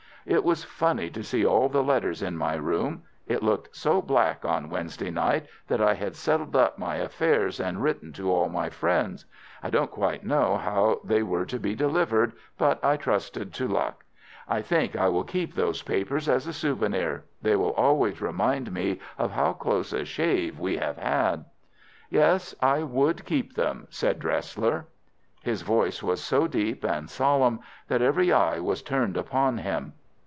[0.23, 3.01] It was funny to see all the letters in my room.
[3.25, 7.81] It looked so black on Wednesday night that I had settled up my affairs and
[7.81, 9.25] written to all my friends.
[9.63, 14.03] I don't quite know how they were to be delivered, but I trusted to luck.
[14.47, 17.23] I think I will keep those papers as a souvenir.
[17.41, 21.45] They will always remind me of how close a shave we have had."
[22.11, 24.85] "Yes, I would keep them," said Dresler.
[25.41, 29.93] His voice was so deep and solemn that every eye was turned upon him.